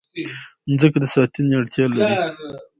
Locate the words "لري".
1.89-2.13